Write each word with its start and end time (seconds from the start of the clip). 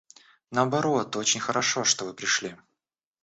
Наоборот, 0.49 1.15
очень 1.15 1.39
хорошо, 1.39 1.83
что 1.83 2.05
вы 2.05 2.15
пришли. 2.15 2.57